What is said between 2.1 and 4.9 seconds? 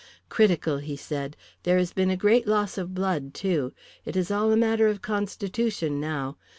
great loss of blood, too. It is all a matter